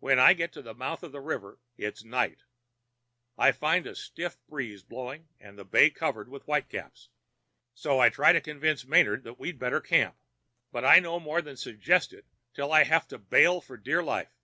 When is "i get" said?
0.18-0.52